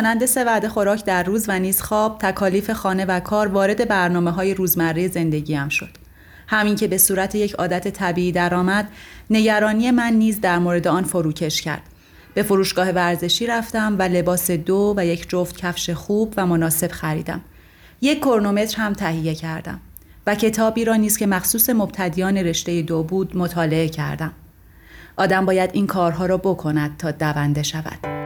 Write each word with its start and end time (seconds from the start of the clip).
مانند 0.00 0.26
سه 0.26 0.44
وعده 0.44 0.68
خوراک 0.68 1.04
در 1.04 1.22
روز 1.22 1.44
و 1.48 1.58
نیز 1.58 1.80
خواب 1.82 2.18
تکالیف 2.18 2.70
خانه 2.70 3.04
و 3.04 3.20
کار 3.20 3.48
وارد 3.48 3.88
برنامه 3.88 4.30
های 4.30 4.54
روزمره 4.54 5.08
زندگیم 5.08 5.68
شد. 5.68 5.88
همین 6.46 6.76
که 6.76 6.88
به 6.88 6.98
صورت 6.98 7.34
یک 7.34 7.52
عادت 7.52 7.88
طبیعی 7.88 8.32
درآمد 8.32 8.88
نگرانی 9.30 9.90
من 9.90 10.12
نیز 10.12 10.40
در 10.40 10.58
مورد 10.58 10.88
آن 10.88 11.04
فروکش 11.04 11.62
کرد. 11.62 11.82
به 12.34 12.42
فروشگاه 12.42 12.90
ورزشی 12.90 13.46
رفتم 13.46 13.96
و 13.98 14.02
لباس 14.02 14.50
دو 14.50 14.94
و 14.96 15.06
یک 15.06 15.28
جفت 15.28 15.56
کفش 15.56 15.90
خوب 15.90 16.34
و 16.36 16.46
مناسب 16.46 16.90
خریدم. 16.92 17.40
یک 18.00 18.18
کرونومتر 18.18 18.76
هم 18.76 18.92
تهیه 18.92 19.34
کردم 19.34 19.80
و 20.26 20.34
کتابی 20.34 20.84
را 20.84 20.94
نیز 20.94 21.18
که 21.18 21.26
مخصوص 21.26 21.70
مبتدیان 21.70 22.36
رشته 22.36 22.82
دو 22.82 23.02
بود 23.02 23.36
مطالعه 23.36 23.88
کردم. 23.88 24.32
آدم 25.16 25.46
باید 25.46 25.70
این 25.72 25.86
کارها 25.86 26.26
را 26.26 26.36
بکند 26.36 26.96
تا 26.96 27.10
دونده 27.10 27.62
شود. 27.62 28.19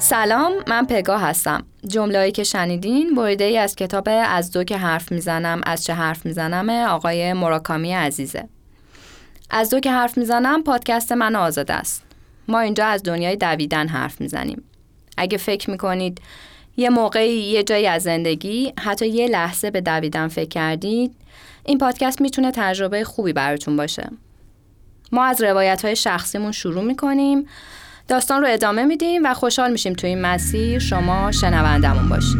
سلام 0.00 0.52
من 0.66 0.86
پگاه 0.86 1.22
هستم. 1.22 1.66
جمله‌ای 1.86 2.32
که 2.32 2.44
شنیدین 2.44 3.14
بریده 3.14 3.44
ای 3.44 3.58
از 3.58 3.76
کتاب 3.76 4.08
از 4.10 4.50
دو 4.52 4.64
که 4.64 4.76
حرف 4.76 5.12
می‌زنم 5.12 5.60
از 5.66 5.84
چه 5.84 5.94
حرف 5.94 6.26
می‌زنم 6.26 6.70
آقای 6.70 7.32
مراکامی 7.32 7.92
عزیزه. 7.92 8.48
از 9.50 9.70
دو 9.70 9.80
که 9.80 9.92
حرف 9.92 10.18
می‌زنم 10.18 10.62
پادکست 10.62 11.12
من 11.12 11.36
آزاد 11.36 11.70
است. 11.70 12.04
ما 12.48 12.60
اینجا 12.60 12.86
از 12.86 13.02
دنیای 13.02 13.36
دویدن 13.36 13.88
حرف 13.88 14.20
می‌زنیم. 14.20 14.64
اگه 15.16 15.38
فکر 15.38 15.70
می‌کنید 15.70 16.20
یه 16.76 16.90
موقعی 16.90 17.32
یه 17.32 17.62
جایی 17.62 17.86
از 17.86 18.02
زندگی 18.02 18.72
حتی 18.80 19.08
یه 19.08 19.26
لحظه 19.26 19.70
به 19.70 19.80
دویدن 19.80 20.28
فکر 20.28 20.48
کردید 20.48 21.14
این 21.64 21.78
پادکست 21.78 22.20
می‌تونه 22.20 22.52
تجربه 22.54 23.04
خوبی 23.04 23.32
براتون 23.32 23.76
باشه. 23.76 24.10
ما 25.12 25.24
از 25.24 25.42
روایت 25.42 25.84
های 25.84 25.96
شخصیمون 25.96 26.52
شروع 26.52 26.84
می‌کنیم. 26.84 27.46
داستان 28.08 28.42
رو 28.42 28.48
ادامه 28.50 28.84
میدیم 28.84 29.22
و 29.24 29.34
خوشحال 29.34 29.72
میشیم 29.72 29.92
تو 29.92 30.06
این 30.06 30.20
مسیر 30.20 30.78
شما 30.78 31.32
شنوندمون 31.32 32.08
باشید 32.08 32.38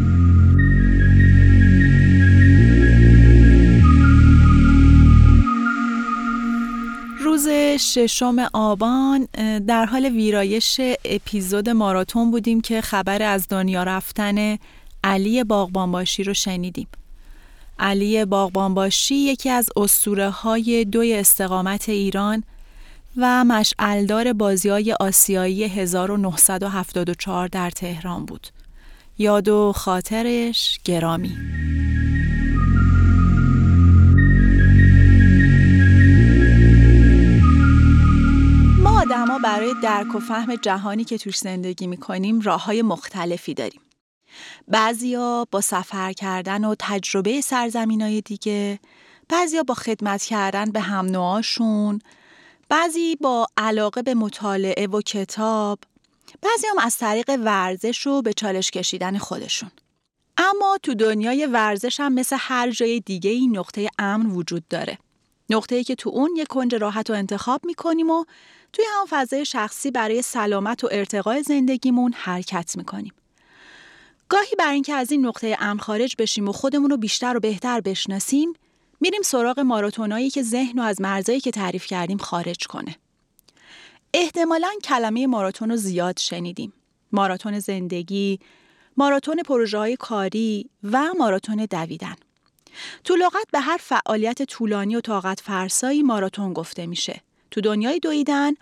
روز 7.19 7.47
ششم 7.79 8.35
آبان 8.53 9.27
در 9.67 9.85
حال 9.85 10.05
ویرایش 10.05 10.81
اپیزود 11.05 11.69
ماراتون 11.69 12.31
بودیم 12.31 12.61
که 12.61 12.81
خبر 12.81 13.23
از 13.23 13.47
دنیا 13.49 13.83
رفتن 13.83 14.57
علی 15.03 15.43
باغبانباشی 15.43 16.23
رو 16.23 16.33
شنیدیم. 16.33 16.87
علی 17.79 18.25
باغبانباشی 18.25 19.15
یکی 19.15 19.49
از 19.49 19.69
اسطوره 19.77 20.29
های 20.29 20.85
دوی 20.85 21.13
استقامت 21.13 21.89
ایران 21.89 22.43
و 23.21 23.43
مشعلدار 23.43 24.33
بازی 24.33 24.69
های 24.69 24.93
آسیایی 24.93 25.63
1974 25.63 27.47
در 27.47 27.69
تهران 27.69 28.25
بود. 28.25 28.47
یاد 29.17 29.47
و 29.47 29.73
خاطرش 29.75 30.79
گرامی. 30.83 31.37
ما 38.83 39.01
آدما 39.01 39.39
برای 39.43 39.73
درک 39.83 40.15
و 40.15 40.19
فهم 40.19 40.55
جهانی 40.55 41.03
که 41.03 41.17
توش 41.17 41.37
زندگی 41.37 41.87
می‌کنیم 41.87 42.41
راه 42.41 42.65
های 42.65 42.81
مختلفی 42.81 43.53
داریم. 43.53 43.81
بعضیا 44.67 45.47
با 45.51 45.61
سفر 45.61 46.13
کردن 46.13 46.65
و 46.65 46.75
تجربه 46.79 47.41
سرزمین 47.41 48.01
های 48.01 48.21
دیگه، 48.21 48.79
بعضیا 49.29 49.63
با 49.63 49.73
خدمت 49.73 50.23
کردن 50.23 50.71
به 50.71 50.79
هم 50.79 51.05
نوعاشون، 51.05 51.99
بعضی 52.69 53.15
با 53.15 53.47
علاقه 53.57 54.01
به 54.01 54.13
مطالعه 54.13 54.87
و 54.87 55.01
کتاب 55.01 55.79
بعضی 56.41 56.67
هم 56.67 56.79
از 56.79 56.97
طریق 56.97 57.39
ورزش 57.39 58.07
و 58.07 58.21
به 58.21 58.33
چالش 58.33 58.71
کشیدن 58.71 59.17
خودشون. 59.17 59.71
اما 60.37 60.77
تو 60.83 60.93
دنیای 60.93 61.45
ورزش 61.45 61.99
هم 61.99 62.13
مثل 62.13 62.37
هر 62.39 62.71
جای 62.71 62.99
دیگه 62.99 63.29
این 63.29 63.57
نقطه 63.57 63.89
امن 63.99 64.25
وجود 64.25 64.67
داره. 64.67 64.97
نقطه 65.49 65.75
ای 65.75 65.83
که 65.83 65.95
تو 65.95 66.09
اون 66.09 66.35
یک 66.35 66.47
کنج 66.47 66.75
راحت 66.75 67.09
و 67.09 67.13
انتخاب 67.13 67.65
می‌کنیم 67.65 68.09
و 68.09 68.25
توی 68.73 68.85
هم 68.99 69.05
فضای 69.09 69.45
شخصی 69.45 69.91
برای 69.91 70.21
سلامت 70.21 70.83
و 70.83 70.89
ارتقای 70.91 71.43
زندگیمون 71.43 72.13
حرکت 72.13 72.77
می‌کنیم. 72.77 73.13
گاهی 74.29 74.55
برای 74.59 74.73
اینکه 74.73 74.93
از 74.93 75.11
این 75.11 75.25
نقطه 75.25 75.57
امن 75.59 75.79
خارج 75.79 76.15
بشیم 76.19 76.49
و 76.49 76.51
خودمون 76.51 76.89
رو 76.89 76.97
بیشتر 76.97 77.37
و 77.37 77.39
بهتر 77.39 77.81
بشناسیم 77.81 78.53
میریم 79.01 79.21
سراغ 79.21 79.59
ماراتونایی 79.59 80.29
که 80.29 80.43
ذهن 80.43 80.79
و 80.79 80.81
از 80.81 81.01
مرزایی 81.01 81.39
که 81.39 81.51
تعریف 81.51 81.85
کردیم 81.85 82.17
خارج 82.17 82.67
کنه. 82.67 82.95
احتمالا 84.13 84.69
کلمه 84.83 85.27
ماراتون 85.27 85.69
رو 85.69 85.75
زیاد 85.75 86.19
شنیدیم. 86.19 86.73
ماراتون 87.11 87.59
زندگی، 87.59 88.39
ماراتون 88.97 89.43
پروژه 89.45 89.77
های 89.77 89.95
کاری 89.95 90.69
و 90.83 91.03
ماراتون 91.17 91.65
دویدن. 91.65 92.15
تو 93.03 93.15
لغت 93.15 93.47
به 93.51 93.59
هر 93.59 93.77
فعالیت 93.77 94.43
طولانی 94.43 94.95
و 94.95 95.01
طاقت 95.01 95.39
فرسایی 95.39 96.03
ماراتون 96.03 96.53
گفته 96.53 96.85
میشه. 96.85 97.21
تو 97.51 97.61
دنیای 97.61 97.99
دویدن 97.99 98.53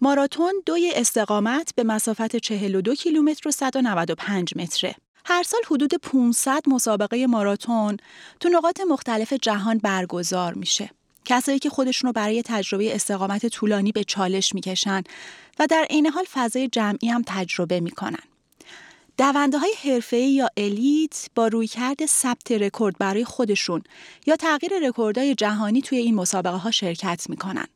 ماراتون 0.00 0.62
دوی 0.66 0.92
استقامت 0.94 1.72
به 1.76 1.84
مسافت 1.84 2.36
42 2.36 2.94
کیلومتر 2.94 3.48
و 3.48 3.50
195 3.52 4.56
متره. 4.56 4.94
هر 5.24 5.42
سال 5.42 5.60
حدود 5.70 5.94
500 5.94 6.62
مسابقه 6.66 7.26
ماراتون 7.26 7.96
تو 8.40 8.48
نقاط 8.48 8.80
مختلف 8.80 9.32
جهان 9.32 9.78
برگزار 9.78 10.54
میشه. 10.54 10.90
کسایی 11.24 11.58
که 11.58 11.70
خودشون 11.70 12.08
رو 12.08 12.12
برای 12.12 12.42
تجربه 12.42 12.94
استقامت 12.94 13.46
طولانی 13.46 13.92
به 13.92 14.04
چالش 14.04 14.54
می‌کشن 14.54 15.02
و 15.58 15.66
در 15.66 15.86
عین 15.90 16.06
حال 16.06 16.24
فضای 16.32 16.68
جمعی 16.68 17.08
هم 17.08 17.22
تجربه 17.26 17.80
می‌کنن. 17.80 18.22
دونده 19.18 19.58
های 19.58 19.74
حرفه‌ای 19.84 20.32
یا 20.32 20.48
elite 20.56 21.26
با 21.34 21.48
رویکرد 21.48 22.06
ثبت 22.06 22.52
رکورد 22.52 22.98
برای 22.98 23.24
خودشون 23.24 23.82
یا 24.26 24.36
تغییر 24.36 24.72
رکوردهای 24.88 25.34
جهانی 25.34 25.82
توی 25.82 25.98
این 25.98 26.14
مسابقه 26.14 26.56
ها 26.56 26.70
شرکت 26.70 27.26
می‌کنن. 27.28 27.66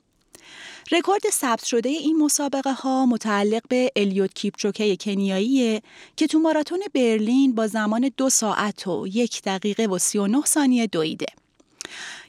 رکورد 0.93 1.23
ثبت 1.31 1.65
شده 1.65 1.89
این 1.89 2.17
مسابقه 2.17 2.73
ها 2.73 3.07
متعلق 3.07 3.63
به 3.69 3.91
الیود 3.97 4.35
کیپچوگه 4.35 4.97
کنیاییه 4.97 5.83
که 6.17 6.27
تو 6.27 6.39
ماراتون 6.39 6.83
برلین 6.95 7.55
با 7.55 7.67
زمان 7.67 8.11
دو 8.17 8.31
ساعت 8.31 8.87
و 8.87 9.07
یک 9.13 9.43
دقیقه 9.43 9.87
و 9.87 9.99
39 9.99 10.41
ثانیه 10.41 10.87
دویده. 10.87 11.27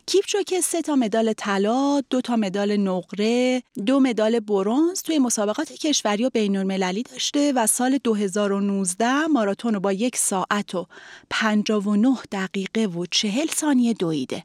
کیپچوکه 0.05 0.61
سه 0.61 0.81
تا 0.81 0.95
مدال 0.95 1.33
طلا، 1.33 2.01
دو 2.09 2.21
تا 2.21 2.35
مدال 2.35 2.77
نقره، 2.77 3.63
دو 3.85 3.99
مدال 3.99 4.39
برونز 4.39 5.01
توی 5.01 5.19
مسابقات 5.19 5.73
کشوری 5.73 6.25
و 6.25 6.29
بین 6.29 6.57
المللی 6.57 7.03
داشته 7.03 7.53
و 7.55 7.67
سال 7.67 7.97
2019 7.97 9.27
ماراتون 9.27 9.73
رو 9.73 9.79
با 9.79 9.93
یک 9.93 10.17
ساعت 10.17 10.75
و 10.75 10.87
59 11.29 12.17
دقیقه 12.31 12.85
و 12.85 13.05
40 13.11 13.47
ثانیه 13.47 13.93
دویده. 13.93 14.43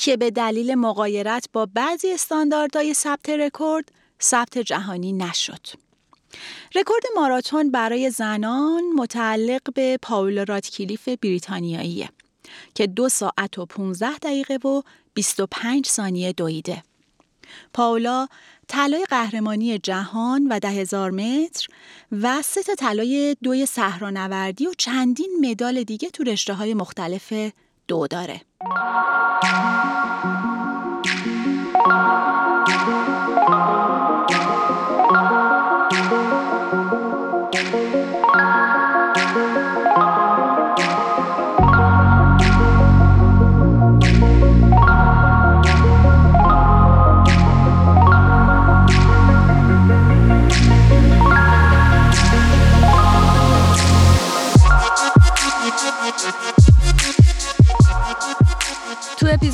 که 0.00 0.16
به 0.16 0.30
دلیل 0.30 0.74
مقایرت 0.74 1.46
با 1.52 1.66
بعضی 1.74 2.12
استانداردهای 2.12 2.94
ثبت 2.94 3.28
رکورد 3.28 3.92
ثبت 4.22 4.58
جهانی 4.58 5.12
نشد. 5.12 5.66
رکورد 6.74 7.02
ماراتون 7.16 7.70
برای 7.70 8.10
زنان 8.10 8.82
متعلق 8.96 9.62
به 9.74 9.98
پاولا 10.02 10.42
رادکلیف 10.42 11.08
بریتانیاییه 11.08 12.08
که 12.74 12.86
دو 12.86 13.08
ساعت 13.08 13.58
و 13.58 13.66
15 13.66 14.18
دقیقه 14.18 14.56
و 14.56 14.82
25 15.14 15.86
ثانیه 15.86 16.32
دویده. 16.32 16.82
پاولا 17.72 18.26
طلای 18.68 19.04
قهرمانی 19.10 19.78
جهان 19.78 20.46
و 20.50 20.58
ده 20.58 20.68
هزار 20.68 21.10
متر 21.10 21.66
و 22.12 22.42
سه 22.42 22.62
تا 22.62 22.74
طلای 22.74 23.36
دوی 23.42 23.66
صحرانوردی 23.66 24.66
و 24.66 24.72
چندین 24.78 25.50
مدال 25.50 25.82
دیگه 25.82 26.10
تو 26.10 26.24
رشته 26.24 26.54
های 26.54 26.74
مختلف 26.74 27.32
دو 27.90 28.06
داره. 28.06 28.40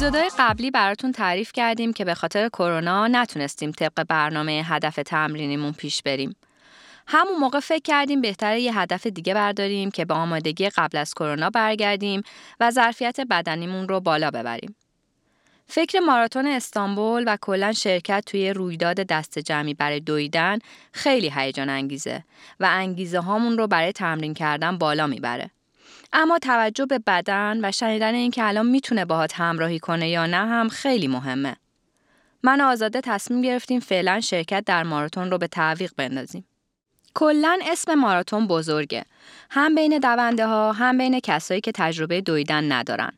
اپیزودهای 0.07 0.31
قبلی 0.39 0.71
براتون 0.71 1.13
تعریف 1.13 1.53
کردیم 1.53 1.93
که 1.93 2.05
به 2.05 2.15
خاطر 2.15 2.49
کرونا 2.49 3.09
نتونستیم 3.09 3.71
طبق 3.71 4.05
برنامه 4.09 4.63
هدف 4.67 4.95
تمرینیمون 5.07 5.73
پیش 5.73 6.03
بریم. 6.03 6.37
همون 7.07 7.39
موقع 7.41 7.61
فکر 7.61 7.83
کردیم 7.83 8.21
بهتره 8.21 8.61
یه 8.61 8.79
هدف 8.79 9.07
دیگه 9.07 9.35
برداریم 9.35 9.91
که 9.91 10.05
به 10.05 10.15
آمادگی 10.15 10.69
قبل 10.69 10.99
از 10.99 11.15
کرونا 11.15 11.51
برگردیم 11.51 12.23
و 12.61 12.71
ظرفیت 12.71 13.21
بدنیمون 13.21 13.89
رو 13.89 14.01
بالا 14.01 14.31
ببریم. 14.31 14.77
فکر 15.67 15.99
ماراتون 15.99 16.47
استانبول 16.47 17.25
و 17.27 17.37
کلا 17.41 17.73
شرکت 17.73 18.25
توی 18.27 18.51
رویداد 18.53 18.97
دست 18.97 19.39
جمعی 19.39 19.75
برای 19.75 20.01
دویدن 20.01 20.59
خیلی 20.93 21.33
هیجان 21.35 21.69
انگیزه 21.69 22.25
و 22.61 22.69
انگیزه 22.71 23.21
هامون 23.21 23.59
رو 23.59 23.67
برای 23.67 23.93
تمرین 23.93 24.35
کردن 24.35 24.79
بالا 24.79 25.07
می‌بره. 25.07 25.51
اما 26.19 26.39
توجه 26.39 26.87
به 26.87 26.99
بدن 27.07 27.61
و 27.65 27.73
شنیدن 27.73 28.15
اینکه 28.15 28.45
الان 28.45 28.67
می‌تونه 28.67 29.05
باهات 29.05 29.41
همراهی 29.41 29.79
کنه 29.79 30.09
یا 30.09 30.27
نه 30.27 30.37
هم 30.37 30.69
خیلی 30.69 31.09
مهمه. 31.09 31.57
من 32.43 32.61
آزاده 32.61 33.01
تصمیم 33.01 33.43
گرفتیم 33.43 33.81
فعلا 33.81 34.21
شرکت 34.21 34.65
در 34.65 34.83
ماراتون 34.83 35.31
رو 35.31 35.39
به 35.39 35.47
تعویق 35.47 35.93
بندازیم. 35.97 36.47
کلا 37.15 37.59
اسم 37.73 37.95
ماراتون 37.95 38.47
بزرگه. 38.47 39.05
هم 39.51 39.75
بین 39.75 39.99
دونده 39.99 40.47
ها 40.47 40.73
هم 40.73 40.99
بین 40.99 41.21
کسایی 41.21 41.61
که 41.61 41.73
تجربه 41.75 42.21
دویدن 42.21 42.73
ندارن. 42.73 43.13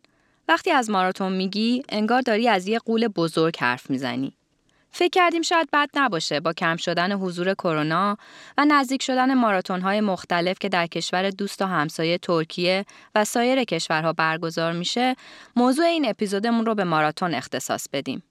وقتی 0.49 0.71
از 0.71 0.91
ماراتون 0.91 1.33
میگی 1.33 1.83
انگار 1.89 2.21
داری 2.21 2.49
از 2.49 2.69
یه 2.69 2.79
قول 2.79 3.09
بزرگ 3.09 3.57
حرف 3.59 3.91
می‌زنی. 3.91 4.33
فکر 4.91 5.09
کردیم 5.09 5.43
شاید 5.43 5.69
بد 5.73 5.89
نباشه 5.95 6.41
با 6.41 6.53
کم 6.53 6.77
شدن 6.77 7.13
حضور 7.13 7.55
کرونا 7.55 8.17
و 8.59 8.65
نزدیک 8.65 9.03
شدن 9.03 9.35
ماراتون 9.35 9.81
های 9.81 10.01
مختلف 10.01 10.59
که 10.59 10.69
در 10.69 10.87
کشور 10.87 11.31
دوست 11.31 11.63
و 11.63 11.65
همسایه 11.65 12.19
ترکیه 12.19 12.85
و 13.15 13.25
سایر 13.25 13.65
کشورها 13.65 14.13
برگزار 14.13 14.73
میشه 14.73 15.17
موضوع 15.57 15.85
این 15.87 16.09
اپیزودمون 16.09 16.67
رو 16.67 16.75
به 16.75 16.85
ماراتون 16.85 17.35
اختصاص 17.35 17.89
بدیم. 17.93 18.23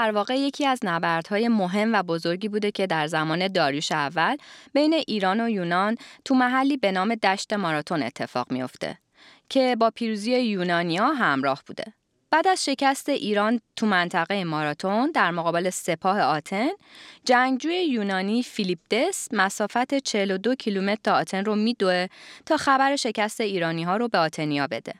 در 0.00 0.10
واقع 0.10 0.38
یکی 0.38 0.66
از 0.66 0.80
نبردهای 0.82 1.48
مهم 1.48 1.94
و 1.94 2.02
بزرگی 2.02 2.48
بوده 2.48 2.70
که 2.70 2.86
در 2.86 3.06
زمان 3.06 3.48
داریوش 3.48 3.92
اول 3.92 4.36
بین 4.72 4.94
ایران 4.94 5.40
و 5.40 5.48
یونان 5.48 5.96
تو 6.24 6.34
محلی 6.34 6.76
به 6.76 6.92
نام 6.92 7.14
دشت 7.14 7.52
ماراتون 7.52 8.02
اتفاق 8.02 8.52
میافته 8.52 8.98
که 9.48 9.76
با 9.80 9.90
پیروزی 9.90 10.40
یونانیا 10.40 11.06
همراه 11.06 11.62
بوده. 11.66 11.84
بعد 12.30 12.48
از 12.48 12.64
شکست 12.64 13.08
ایران 13.08 13.60
تو 13.76 13.86
منطقه 13.86 14.44
ماراتون 14.44 15.10
در 15.10 15.30
مقابل 15.30 15.70
سپاه 15.70 16.20
آتن، 16.20 16.68
جنگجوی 17.24 17.84
یونانی 17.84 18.42
فیلیپدس 18.42 19.28
مسافت 19.32 19.94
42 19.94 20.54
کیلومتر 20.54 21.00
تا 21.04 21.12
آتن 21.12 21.44
رو 21.44 21.56
میدوه 21.56 22.06
تا 22.46 22.56
خبر 22.56 22.96
شکست 22.96 23.40
ایرانی 23.40 23.82
ها 23.82 23.96
رو 23.96 24.08
به 24.08 24.18
آتنیا 24.18 24.66
بده. 24.66 24.94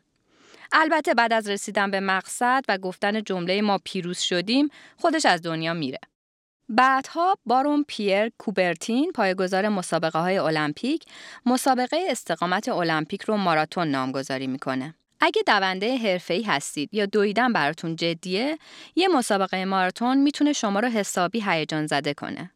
البته 0.73 1.15
بعد 1.15 1.33
از 1.33 1.49
رسیدن 1.49 1.91
به 1.91 2.01
مقصد 2.01 2.65
و 2.69 2.79
گفتن 2.79 3.23
جمله 3.23 3.63
ما 3.63 3.79
پیروز 3.85 4.19
شدیم 4.19 4.69
خودش 4.97 5.27
از 5.27 5.43
دنیا 5.43 5.75
میره. 5.75 5.99
بعدها 6.69 7.37
بارون 7.47 7.85
پیر 7.89 8.29
کوبرتین 8.39 9.13
پایگزار 9.13 9.69
مسابقه 9.69 10.19
های 10.19 10.39
المپیک 10.39 11.05
مسابقه 11.47 12.05
استقامت 12.09 12.69
المپیک 12.69 13.23
رو 13.23 13.37
ماراتون 13.37 13.89
نامگذاری 13.89 14.47
می‌کنه. 14.47 14.95
اگه 15.21 15.43
دونده 15.47 15.97
حرفه‌ای 15.97 16.43
هستید 16.43 16.95
یا 16.95 17.07
دویدن 17.07 17.53
براتون 17.53 17.97
جدیه، 17.97 18.59
یه 18.97 19.09
مسابقه 19.09 19.65
ماراتون 19.65 20.19
می‌تونه 20.19 20.53
شما 20.53 20.81
رو 20.81 20.89
حسابی 20.89 21.43
هیجان 21.47 21.87
زده 21.87 22.15
کنه. 22.15 22.51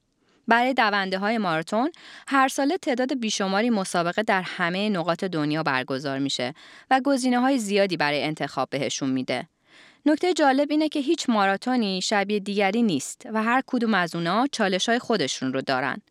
برای 0.48 0.74
دونده 0.74 1.18
های 1.18 1.38
ماراتون 1.38 1.92
هر 2.28 2.48
ساله 2.48 2.76
تعداد 2.76 3.20
بیشماری 3.20 3.70
مسابقه 3.70 4.22
در 4.22 4.42
همه 4.42 4.88
نقاط 4.88 5.24
دنیا 5.24 5.62
برگزار 5.62 6.18
میشه 6.18 6.54
و 6.90 7.00
گزینه 7.04 7.38
های 7.38 7.58
زیادی 7.58 7.96
برای 7.96 8.22
انتخاب 8.22 8.70
بهشون 8.70 9.10
میده. 9.10 9.48
نکته 10.06 10.32
جالب 10.32 10.70
اینه 10.70 10.88
که 10.88 11.00
هیچ 11.00 11.30
ماراتونی 11.30 12.00
شبیه 12.02 12.40
دیگری 12.40 12.82
نیست 12.82 13.22
و 13.32 13.42
هر 13.42 13.62
کدوم 13.66 13.94
از 13.94 14.14
اونا 14.14 14.46
چالش 14.52 14.88
های 14.88 14.98
خودشون 14.98 15.52
رو 15.52 15.60
دارن. 15.60 16.02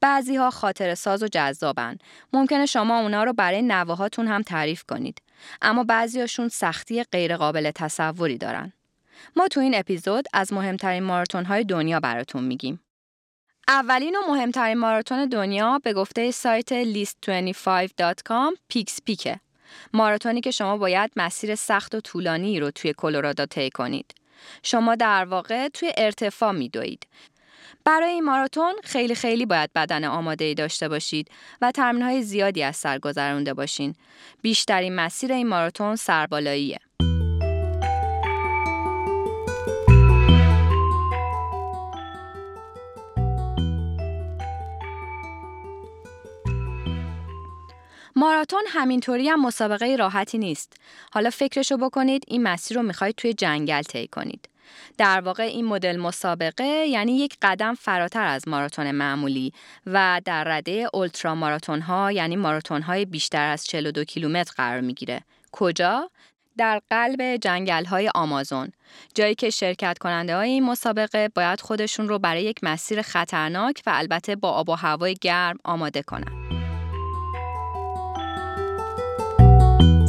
بعضی 0.00 0.36
ها 0.36 0.50
خاطر 0.50 0.94
ساز 0.94 1.22
و 1.22 1.28
جذابن. 1.28 1.98
ممکنه 2.32 2.66
شما 2.66 3.00
اونا 3.00 3.24
رو 3.24 3.32
برای 3.32 3.62
نواهاتون 3.62 4.26
هم 4.26 4.42
تعریف 4.42 4.82
کنید. 4.88 5.22
اما 5.62 5.84
بعضیاشون 5.84 6.48
سختی 6.48 7.02
غیرقابل 7.02 7.70
تصوری 7.74 8.38
دارن. 8.38 8.72
ما 9.36 9.48
تو 9.48 9.60
این 9.60 9.74
اپیزود 9.74 10.24
از 10.32 10.52
مهمترین 10.52 11.02
ماراتون 11.02 11.44
های 11.44 11.64
دنیا 11.64 12.00
براتون 12.00 12.44
میگیم. 12.44 12.80
اولین 13.68 14.16
و 14.16 14.32
مهمترین 14.32 14.78
ماراتون 14.78 15.28
دنیا 15.28 15.80
به 15.84 15.92
گفته 15.92 16.30
سایت 16.30 16.84
list25.com 16.84 18.58
پیکس 18.68 19.02
پیکه. 19.04 19.40
ماراتونی 19.92 20.40
که 20.40 20.50
شما 20.50 20.76
باید 20.76 21.10
مسیر 21.16 21.54
سخت 21.54 21.94
و 21.94 22.00
طولانی 22.00 22.60
رو 22.60 22.70
توی 22.70 22.94
کلرادو 22.96 23.46
طی 23.46 23.70
کنید. 23.70 24.14
شما 24.62 24.94
در 24.94 25.24
واقع 25.24 25.68
توی 25.68 25.92
ارتفاع 25.96 26.52
میدوید. 26.52 27.06
برای 27.84 28.10
این 28.10 28.24
ماراتون 28.24 28.74
خیلی 28.84 29.14
خیلی 29.14 29.46
باید 29.46 29.70
بدن 29.74 30.04
آماده 30.04 30.44
ای 30.44 30.54
داشته 30.54 30.88
باشید 30.88 31.30
و 31.62 31.70
تمرین 31.70 32.02
های 32.02 32.22
زیادی 32.22 32.62
از 32.62 32.76
سر 32.76 32.98
گذرونده 32.98 33.54
باشین. 33.54 33.94
بیشترین 34.42 34.94
مسیر 34.94 35.32
این 35.32 35.48
ماراتون 35.48 35.96
سربالاییه. 35.96 36.78
ماراتون 48.18 48.62
همینطوری 48.68 49.28
هم 49.28 49.42
مسابقه 49.46 49.96
راحتی 49.96 50.38
نیست. 50.38 50.72
حالا 51.12 51.30
فکرشو 51.30 51.76
بکنید 51.76 52.24
این 52.26 52.42
مسیر 52.42 52.76
رو 52.76 52.82
می‌خواید 52.82 53.14
توی 53.14 53.34
جنگل 53.34 53.82
طی 53.82 54.06
کنید. 54.06 54.48
در 54.98 55.20
واقع 55.20 55.42
این 55.42 55.64
مدل 55.64 55.96
مسابقه 55.96 56.64
یعنی 56.64 57.18
یک 57.18 57.36
قدم 57.42 57.74
فراتر 57.74 58.26
از 58.26 58.48
ماراتون 58.48 58.90
معمولی 58.90 59.52
و 59.86 60.20
در 60.24 60.44
رده 60.44 60.88
اولترا 60.92 61.34
ماراتون 61.34 61.80
ها 61.80 62.12
یعنی 62.12 62.36
ماراتون 62.36 62.82
های 62.82 63.04
بیشتر 63.04 63.50
از 63.50 63.66
42 63.66 64.04
کیلومتر 64.04 64.52
قرار 64.56 64.80
می‌گیره. 64.80 65.20
کجا؟ 65.52 66.10
در 66.56 66.80
قلب 66.90 67.36
جنگل 67.36 67.84
های 67.84 68.10
آمازون 68.14 68.72
جایی 69.14 69.34
که 69.34 69.50
شرکت 69.50 69.98
کننده 69.98 70.36
های 70.36 70.50
این 70.50 70.64
مسابقه 70.64 71.28
باید 71.34 71.60
خودشون 71.60 72.08
رو 72.08 72.18
برای 72.18 72.42
یک 72.42 72.64
مسیر 72.64 73.02
خطرناک 73.02 73.82
و 73.86 73.90
البته 73.94 74.36
با 74.36 74.50
آب 74.50 74.68
و 74.68 74.74
هوای 74.74 75.14
گرم 75.20 75.58
آماده 75.64 76.02
کنند. 76.02 76.47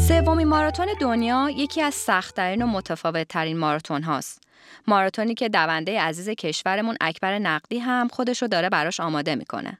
سومین 0.10 0.48
ماراتون 0.48 0.88
دنیا 1.00 1.50
یکی 1.50 1.82
از 1.82 1.96
سختترین 1.96 2.62
و 2.62 2.68
متفاوت 2.68 3.28
ترین 3.28 3.58
ماراتون 3.58 4.04
هاست. 4.04 4.44
ماراتونی 4.88 5.34
که 5.36 5.50
دونده 5.50 6.02
عزیز 6.02 6.30
کشورمون 6.30 6.98
اکبر 7.02 7.40
نقدی 7.40 7.80
هم 7.80 8.08
خودشو 8.08 8.48
داره 8.48 8.70
براش 8.70 9.00
آماده 9.00 9.36
می‌کنه. 9.36 9.78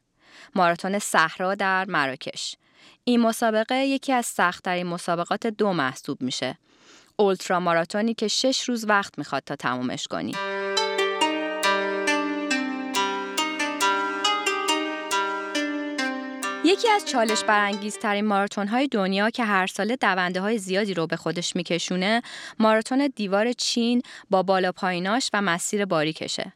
ماراتون 0.56 1.00
صحرا 1.00 1.56
در 1.56 1.86
مراکش. 1.86 2.56
این 3.04 3.22
مسابقه 3.22 3.76
یکی 3.76 4.14
از 4.14 4.26
سختترین 4.26 4.88
مسابقات 4.88 5.48
دو 5.48 5.74
محسوب 5.74 6.22
میشه. 6.22 6.58
اولترا 7.16 7.60
ماراتونی 7.60 8.14
که 8.14 8.28
شش 8.28 8.70
روز 8.70 8.86
وقت 8.90 9.18
می‌خواد 9.18 9.44
تا 9.46 9.56
تمومش 9.56 10.08
کنی. 10.08 10.36
یکی 16.70 16.90
از 16.90 17.06
چالش 17.06 17.44
برانگیزترین 17.44 18.26
ماراتون 18.26 18.68
های 18.68 18.88
دنیا 18.88 19.30
که 19.30 19.44
هر 19.44 19.68
ساله 19.68 19.96
دونده 19.96 20.42
های 20.42 20.58
زیادی 20.58 20.94
رو 20.94 21.08
به 21.08 21.16
خودش 21.16 21.56
میکشونه 21.56 22.22
ماراتون 22.60 23.10
دیوار 23.16 23.54
چین 23.54 24.02
با 24.30 24.44
بالا 24.44 24.72
پاییناش 24.72 25.30
و 25.34 25.42
مسیر 25.42 25.86
باریکشه. 25.86 26.54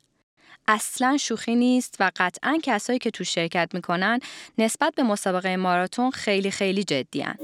اصلا 0.67 1.17
شوخی 1.17 1.55
نیست 1.55 1.98
و 2.00 2.12
قطعا 2.15 2.58
کسایی 2.63 3.00
که 3.00 3.12
تو 3.12 3.24
شرکت 3.24 3.70
می‌کنن 3.74 4.20
نسبت 4.58 4.93
به 4.96 5.03
مسابقه 5.03 5.55
ماراتون 5.55 6.12
خیلی 6.12 6.51
خیلی 6.51 6.84
جدیان. 6.84 7.36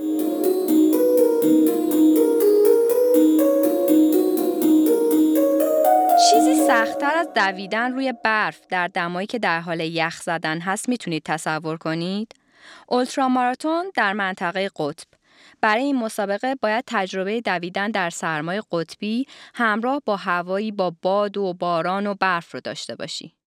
چیزی 6.32 6.56
سختتر 6.68 7.16
از 7.16 7.28
دویدن 7.36 7.92
روی 7.92 8.14
برف 8.24 8.60
در 8.70 8.88
دمایی 8.88 9.28
که 9.28 9.40
در 9.40 9.60
حال 9.60 9.80
یخ 9.80 10.22
زدن 10.22 10.60
هست 10.60 10.90
می‌تونید 10.90 11.24
تصور 11.26 11.78
کنید؟ 11.78 12.34
اولترا 12.88 13.30
ماراتون 13.30 13.92
در 13.96 14.14
منطقه 14.14 14.70
قطب 14.76 15.08
برای 15.62 15.84
این 15.84 15.96
مسابقه 15.96 16.56
باید 16.56 16.84
تجربه 16.88 17.42
دویدن 17.42 17.92
در 17.92 18.10
سرمای 18.10 18.62
قطبی 18.72 19.26
همراه 19.56 20.02
با 20.06 20.16
هوایی 20.16 20.72
با 20.72 20.96
باد 21.02 21.38
و 21.38 21.54
باران 21.54 22.08
و 22.08 22.16
برف 22.16 22.54
رو 22.54 22.60
داشته 22.60 22.96
باشی. 22.96 23.39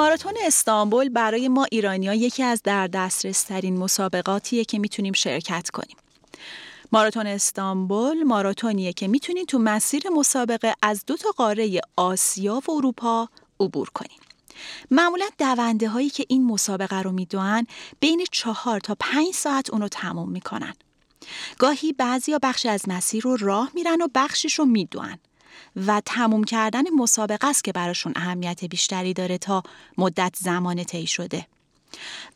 ماراتون 0.00 0.34
استانبول 0.46 1.08
برای 1.08 1.48
ما 1.48 1.66
ایرانیا 1.70 2.14
یکی 2.14 2.42
از 2.42 2.62
در 2.62 2.86
دسترس 2.86 3.42
ترین 3.42 3.76
مسابقاتیه 3.76 4.64
که 4.64 4.78
می‌تونیم 4.78 5.12
شرکت 5.12 5.70
کنیم. 5.70 5.96
ماراتون 6.92 7.26
استانبول 7.26 8.22
ماراتونیه 8.22 8.92
که 8.92 9.08
می‌تونید 9.08 9.48
تو 9.48 9.58
مسیر 9.58 10.02
مسابقه 10.14 10.74
از 10.82 11.04
دو 11.06 11.16
تا 11.16 11.30
قاره 11.30 11.80
آسیا 11.96 12.62
و 12.68 12.70
اروپا 12.70 13.28
عبور 13.60 13.90
کنیم. 13.94 14.20
معمولا 14.90 15.26
دونده 15.38 15.88
هایی 15.88 16.10
که 16.10 16.24
این 16.28 16.44
مسابقه 16.44 17.02
رو 17.02 17.12
می‌دونن 17.12 17.66
بین 18.00 18.24
چهار 18.32 18.80
تا 18.80 18.96
پنج 19.00 19.34
ساعت 19.34 19.70
اونو 19.70 19.88
تموم 19.88 20.30
می‌کنن. 20.30 20.74
گاهی 21.58 21.92
بعضی 21.92 22.38
بخش 22.42 22.66
از 22.66 22.82
مسیر 22.88 23.22
رو 23.22 23.36
راه 23.36 23.70
میرن 23.74 24.02
و 24.02 24.08
بخشش 24.14 24.54
رو 24.54 24.64
می‌دونن. 24.64 25.18
و 25.76 26.02
تموم 26.06 26.44
کردن 26.44 26.90
مسابقه 26.96 27.46
است 27.46 27.64
که 27.64 27.72
براشون 27.72 28.12
اهمیت 28.16 28.64
بیشتری 28.64 29.14
داره 29.14 29.38
تا 29.38 29.62
مدت 29.98 30.34
زمان 30.38 30.84
طی 30.84 31.06
شده. 31.06 31.46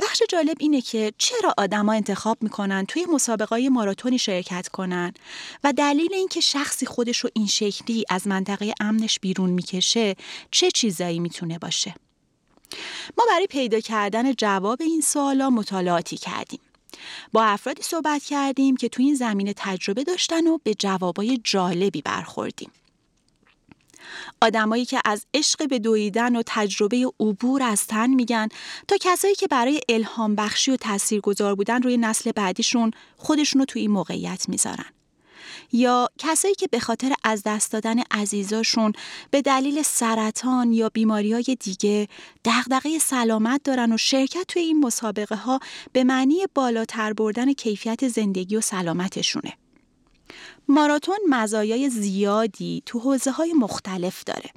بخش 0.00 0.22
جالب 0.28 0.56
اینه 0.60 0.80
که 0.80 1.12
چرا 1.18 1.54
آدما 1.58 1.92
انتخاب 1.92 2.38
می‌کنن 2.40 2.86
توی 2.86 3.06
مسابقه 3.12 3.68
ماراتونی 3.68 4.18
شرکت 4.18 4.68
کنن 4.68 5.14
و 5.64 5.72
دلیل 5.72 6.14
اینکه 6.14 6.40
شخصی 6.40 6.86
خودش 6.86 7.18
رو 7.18 7.30
این 7.34 7.46
شکلی 7.46 8.04
از 8.08 8.26
منطقه 8.26 8.74
امنش 8.80 9.20
بیرون 9.20 9.50
می‌کشه 9.50 10.16
چه 10.50 10.70
چیزایی 10.70 11.18
می‌تونه 11.20 11.58
باشه؟ 11.58 11.94
ما 13.18 13.24
برای 13.28 13.46
پیدا 13.46 13.80
کردن 13.80 14.32
جواب 14.32 14.82
این 14.82 15.00
سوالا 15.00 15.50
مطالعاتی 15.50 16.16
کردیم. 16.16 16.60
با 17.32 17.44
افرادی 17.44 17.82
صحبت 17.82 18.24
کردیم 18.24 18.76
که 18.76 18.88
توی 18.88 19.04
این 19.04 19.14
زمینه 19.14 19.54
تجربه 19.56 20.04
داشتن 20.04 20.46
و 20.46 20.58
به 20.62 20.74
جوابای 20.74 21.40
جالبی 21.44 22.02
برخوردیم. 22.02 22.70
آدمایی 24.40 24.84
که 24.84 25.00
از 25.04 25.26
عشق 25.34 25.68
به 25.68 25.78
دویدن 25.78 26.36
و 26.36 26.42
تجربه 26.46 27.06
عبور 27.20 27.62
از 27.62 27.86
تن 27.86 28.10
میگن 28.10 28.48
تا 28.88 28.96
کسایی 29.00 29.34
که 29.34 29.46
برای 29.46 29.80
الهام 29.88 30.34
بخشی 30.34 30.70
و 30.70 30.76
تاثیرگذار 30.76 31.54
بودن 31.54 31.82
روی 31.82 31.96
نسل 31.96 32.32
بعدیشون 32.32 32.90
خودشون 33.16 33.60
رو 33.60 33.64
توی 33.64 33.82
این 33.82 33.90
موقعیت 33.90 34.48
می‌ذارن 34.48 34.94
یا 35.72 36.08
کسایی 36.18 36.54
که 36.54 36.66
به 36.66 36.80
خاطر 36.80 37.12
از 37.24 37.42
دست 37.42 37.72
دادن 37.72 37.96
عزیزاشون 38.10 38.92
به 39.30 39.42
دلیل 39.42 39.82
سرطان 39.82 40.72
یا 40.72 40.88
بیماری 40.88 41.32
های 41.32 41.56
دیگه 41.60 42.08
دغدغه 42.44 42.98
سلامت 42.98 43.60
دارن 43.64 43.92
و 43.92 43.96
شرکت 43.96 44.44
توی 44.48 44.62
این 44.62 44.80
مسابقه 44.80 45.36
ها 45.36 45.60
به 45.92 46.04
معنی 46.04 46.46
بالاتر 46.54 47.12
بردن 47.12 47.52
کیفیت 47.52 48.08
زندگی 48.08 48.56
و 48.56 48.60
سلامتشونه. 48.60 49.52
ماراتون 50.68 51.18
مزایای 51.28 51.90
زیادی 51.90 52.82
تو 52.86 52.98
حوزه 52.98 53.30
های 53.30 53.52
مختلف 53.52 54.24
داره. 54.24 54.50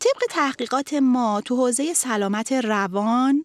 طبق 0.00 0.22
تحقیقات 0.30 0.94
ما 0.94 1.40
تو 1.40 1.56
حوزه 1.56 1.94
سلامت 1.94 2.52
روان 2.52 3.44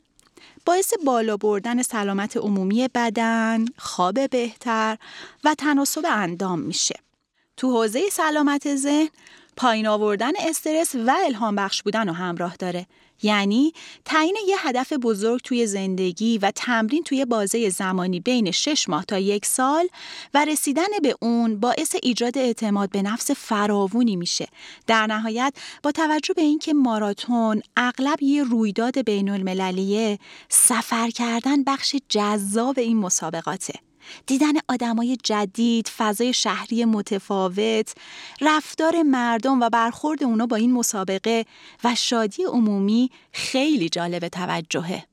باعث 0.65 0.93
بالا 1.05 1.37
بردن 1.37 1.81
سلامت 1.81 2.37
عمومی 2.37 2.87
بدن، 2.95 3.65
خواب 3.77 4.29
بهتر 4.29 4.97
و 5.43 5.55
تناسب 5.55 6.05
اندام 6.05 6.59
میشه. 6.59 6.95
تو 7.57 7.71
حوزه 7.71 8.09
سلامت 8.11 8.75
ذهن 8.75 9.09
پایین 9.57 9.87
آوردن 9.87 10.31
استرس 10.39 10.95
و 10.95 11.15
الهام 11.25 11.55
بخش 11.55 11.83
بودن 11.83 12.07
رو 12.07 12.13
همراه 12.13 12.55
داره 12.55 12.87
یعنی 13.23 13.73
تعیین 14.05 14.37
یه 14.47 14.67
هدف 14.67 14.93
بزرگ 14.93 15.41
توی 15.41 15.67
زندگی 15.67 16.37
و 16.37 16.51
تمرین 16.51 17.03
توی 17.03 17.25
بازه 17.25 17.69
زمانی 17.69 18.19
بین 18.19 18.51
6 18.51 18.89
ماه 18.89 19.05
تا 19.05 19.19
یک 19.19 19.45
سال 19.45 19.87
و 20.33 20.45
رسیدن 20.45 20.99
به 21.03 21.15
اون 21.21 21.59
باعث 21.59 21.95
ایجاد 22.03 22.37
اعتماد 22.37 22.89
به 22.89 23.01
نفس 23.01 23.31
فراوونی 23.31 24.15
میشه. 24.15 24.47
در 24.87 25.07
نهایت 25.07 25.53
با 25.83 25.91
توجه 25.91 26.33
به 26.33 26.41
اینکه 26.41 26.73
ماراتون 26.73 27.61
اغلب 27.77 28.23
یه 28.23 28.43
رویداد 28.43 29.05
بین 29.05 29.29
المللیه 29.29 30.19
سفر 30.49 31.09
کردن 31.09 31.63
بخش 31.63 31.95
جذاب 32.09 32.79
این 32.79 32.97
مسابقاته. 32.97 33.90
دیدن 34.25 34.53
آدمای 34.69 35.17
جدید، 35.23 35.87
فضای 35.87 36.33
شهری 36.33 36.85
متفاوت، 36.85 37.93
رفتار 38.41 39.03
مردم 39.03 39.59
و 39.61 39.69
برخورد 39.69 40.23
اونا 40.23 40.45
با 40.45 40.55
این 40.55 40.73
مسابقه 40.73 41.45
و 41.83 41.95
شادی 41.95 42.43
عمومی 42.43 43.09
خیلی 43.31 43.89
جالب 43.89 44.27
توجهه. 44.27 45.03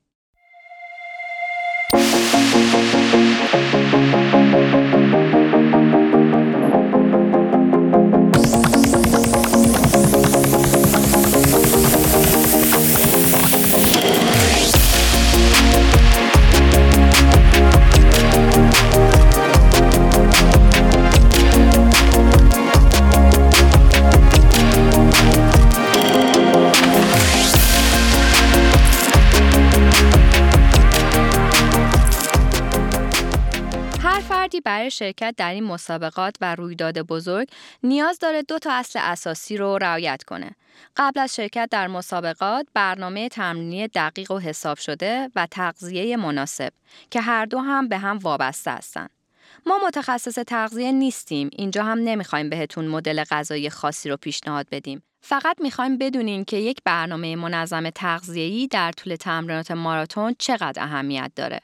شرکت 34.99 35.33
در 35.37 35.51
این 35.53 35.63
مسابقات 35.63 36.35
و 36.41 36.55
رویداد 36.55 36.99
بزرگ 36.99 37.47
نیاز 37.83 38.19
داره 38.19 38.41
دو 38.41 38.59
تا 38.59 38.73
اصل 38.73 38.99
اساسی 39.01 39.57
رو 39.57 39.77
رعایت 39.77 40.23
کنه. 40.23 40.51
قبل 40.97 41.19
از 41.19 41.35
شرکت 41.35 41.69
در 41.71 41.87
مسابقات 41.87 42.67
برنامه 42.73 43.29
تمرینی 43.29 43.87
دقیق 43.87 44.31
و 44.31 44.39
حساب 44.39 44.77
شده 44.77 45.29
و 45.35 45.47
تغذیه 45.51 46.17
مناسب 46.17 46.73
که 47.11 47.21
هر 47.21 47.45
دو 47.45 47.59
هم 47.59 47.87
به 47.87 47.97
هم 47.97 48.17
وابسته 48.17 48.71
هستند. 48.71 49.09
ما 49.65 49.79
متخصص 49.87 50.39
تغذیه 50.47 50.91
نیستیم. 50.91 51.49
اینجا 51.51 51.83
هم 51.83 51.99
نمی‌خوایم 51.99 52.49
بهتون 52.49 52.87
مدل 52.87 53.23
غذایی 53.23 53.69
خاصی 53.69 54.09
رو 54.09 54.17
پیشنهاد 54.17 54.67
بدیم. 54.71 55.03
فقط 55.21 55.61
می‌خوایم 55.61 55.97
بدونین 55.97 56.45
که 56.45 56.57
یک 56.57 56.77
برنامه 56.85 57.35
منظم 57.35 57.89
تغذیه‌ای 57.89 58.67
در 58.67 58.91
طول 58.91 59.15
تمرینات 59.15 59.71
ماراتون 59.71 60.35
چقدر 60.39 60.83
اهمیت 60.83 61.31
داره. 61.35 61.59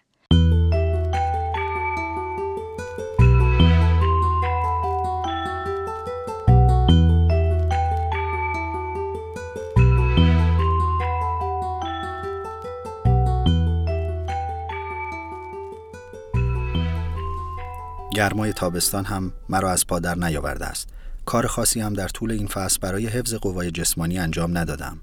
گرمای 18.15 18.53
تابستان 18.53 19.05
هم 19.05 19.33
مرا 19.49 19.71
از 19.71 19.87
پادر 19.87 20.15
نیاورده 20.15 20.65
است. 20.65 20.89
کار 21.25 21.47
خاصی 21.47 21.81
هم 21.81 21.93
در 21.93 22.07
طول 22.07 22.31
این 22.31 22.47
فصل 22.47 22.79
برای 22.81 23.07
حفظ 23.07 23.33
قوای 23.33 23.71
جسمانی 23.71 24.19
انجام 24.19 24.57
ندادم. 24.57 24.97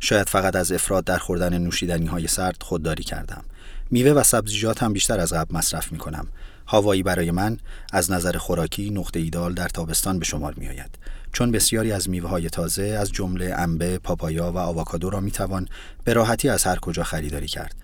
شاید 0.00 0.28
فقط 0.28 0.56
از 0.56 0.72
افراد 0.72 1.04
در 1.04 1.18
خوردن 1.18 1.58
نوشیدنی 1.58 2.06
های 2.06 2.26
سرد 2.26 2.62
خودداری 2.62 3.04
کردم. 3.04 3.44
میوه 3.90 4.10
و 4.10 4.22
سبزیجات 4.22 4.82
هم 4.82 4.92
بیشتر 4.92 5.20
از 5.20 5.32
قبل 5.32 5.56
مصرف 5.56 5.92
می 5.92 5.98
کنم 5.98 6.26
هوایی 6.66 7.02
برای 7.02 7.30
من 7.30 7.58
از 7.92 8.10
نظر 8.10 8.36
خوراکی 8.36 8.90
نقطه 8.90 9.20
ایدال 9.20 9.54
در 9.54 9.68
تابستان 9.68 10.18
به 10.18 10.24
شمار 10.24 10.54
می 10.56 10.68
آید 10.68 10.98
چون 11.32 11.50
بسیاری 11.50 11.92
از 11.92 12.10
میوه 12.10 12.28
های 12.28 12.50
تازه 12.50 12.82
از 12.82 13.12
جمله 13.12 13.54
انبه، 13.58 13.98
پاپایا 13.98 14.52
و 14.52 14.58
آووکادو 14.58 15.10
را 15.10 15.20
می 15.20 15.30
توان 15.30 15.68
به 16.04 16.12
راحتی 16.12 16.48
از 16.48 16.64
هر 16.64 16.76
کجا 16.76 17.02
خریداری 17.02 17.46
کرد. 17.46 17.74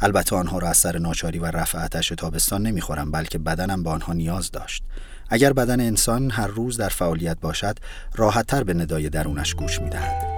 البته 0.00 0.36
آنها 0.36 0.58
را 0.58 0.68
از 0.68 0.76
سر 0.76 0.98
ناچاری 0.98 1.38
و 1.38 1.46
رفع 1.46 1.84
آتش 1.84 2.08
تابستان 2.08 2.62
نمی‌خورم 2.62 3.10
بلکه 3.10 3.38
بدنم 3.38 3.82
به 3.82 3.90
آنها 3.90 4.12
نیاز 4.12 4.50
داشت. 4.50 4.82
اگر 5.28 5.52
بدن 5.52 5.80
انسان 5.80 6.30
هر 6.30 6.46
روز 6.46 6.76
در 6.76 6.88
فعالیت 6.88 7.40
باشد 7.40 7.78
راحتتر 8.14 8.64
به 8.64 8.74
ندای 8.74 9.08
درونش 9.08 9.54
گوش 9.54 9.80
می‌دهد. 9.80 10.37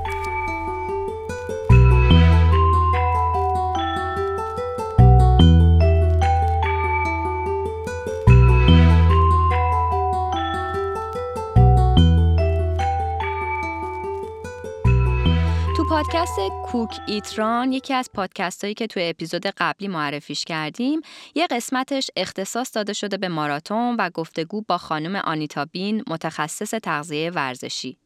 پادکست 15.90 16.38
کوک 16.64 16.98
ایتران 17.06 17.72
یکی 17.72 17.94
از 17.94 18.10
پادکست 18.14 18.64
هایی 18.64 18.74
که 18.74 18.86
توی 18.86 19.08
اپیزود 19.08 19.46
قبلی 19.46 19.88
معرفیش 19.88 20.44
کردیم 20.44 21.00
یه 21.34 21.46
قسمتش 21.46 22.10
اختصاص 22.16 22.76
داده 22.76 22.92
شده 22.92 23.16
به 23.16 23.28
ماراتون 23.28 23.96
و 23.98 24.10
گفتگو 24.10 24.62
با 24.62 24.78
خانم 24.78 25.16
آنیتا 25.16 25.64
بین 25.64 26.04
متخصص 26.06 26.70
تغذیه 26.70 27.30
ورزشی. 27.30 27.96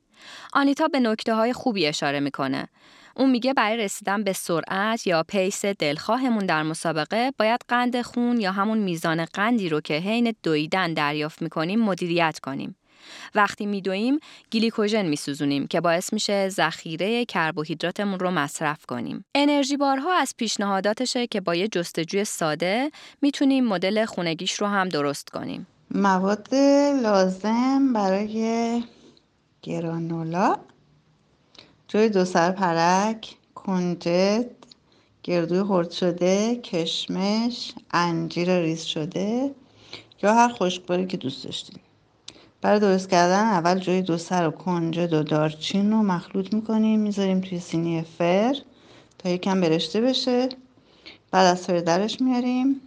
آنیتا 0.52 0.88
به 0.88 1.00
نکته 1.00 1.34
های 1.34 1.52
خوبی 1.52 1.86
اشاره 1.86 2.20
می‌کنه. 2.20 2.68
اون 3.16 3.30
میگه 3.30 3.54
برای 3.54 3.76
رسیدن 3.76 4.24
به 4.24 4.32
سرعت 4.32 5.06
یا 5.06 5.22
پیس 5.22 5.64
دلخواهمون 5.64 6.46
در 6.46 6.62
مسابقه 6.62 7.32
باید 7.38 7.60
قند 7.68 8.02
خون 8.02 8.40
یا 8.40 8.52
همون 8.52 8.78
میزان 8.78 9.24
قندی 9.24 9.68
رو 9.68 9.80
که 9.80 9.94
حین 9.94 10.34
دویدن 10.42 10.94
دریافت 10.94 11.42
می‌کنیم 11.42 11.80
مدیریت 11.80 12.38
کنیم. 12.42 12.76
وقتی 13.34 13.66
میدویم 13.66 14.18
گلیکوژن 14.52 15.06
میسوزونیم 15.06 15.66
که 15.66 15.80
باعث 15.80 16.12
میشه 16.12 16.48
ذخیره 16.48 17.24
کربوهیدراتمون 17.24 18.18
رو 18.18 18.30
مصرف 18.30 18.86
کنیم. 18.86 19.24
انرژی 19.34 19.76
بارها 19.76 20.12
از 20.12 20.34
پیشنهاداتشه 20.36 21.26
که 21.26 21.40
با 21.40 21.54
یه 21.54 21.68
جستجوی 21.68 22.24
ساده 22.24 22.90
می‌تونیم 23.22 23.64
مدل 23.64 24.04
خونگیش 24.04 24.52
رو 24.52 24.66
هم 24.66 24.88
درست 24.88 25.30
کنیم. 25.30 25.66
مواد 25.90 26.54
لازم 27.02 27.92
برای 27.92 28.82
گرانولا 29.62 30.56
جای 31.88 32.08
دو 32.08 32.24
سر 32.24 32.50
پرک، 32.50 33.34
کنجد، 33.54 34.46
گردوی 35.22 35.62
خرد 35.62 35.90
شده، 35.90 36.56
کشمش، 36.56 37.72
انجیر 37.90 38.60
ریز 38.60 38.82
شده 38.82 39.54
یا 40.22 40.34
هر 40.34 40.52
خشکباری 40.52 41.06
که 41.06 41.16
دوست 41.16 41.44
داشتین. 41.44 41.78
برای 42.64 42.80
درست 42.80 43.10
کردن 43.10 43.46
اول 43.46 43.78
جای 43.78 44.02
دو 44.02 44.18
سر 44.18 44.48
و 44.48 44.50
کنجد 44.50 45.12
و 45.12 45.22
دارچین 45.22 45.90
رو 45.90 46.02
مخلوط 46.02 46.54
می‌کنیم 46.54 47.00
می‌ذاریم 47.00 47.40
توی 47.40 47.60
سینی 47.60 48.02
فر 48.02 48.56
تا 49.18 49.28
یکم 49.28 49.60
برشته 49.60 50.00
بشه. 50.00 50.48
بعد 51.30 51.46
از 51.46 51.66
درش 51.66 52.20
میاریم 52.20 52.80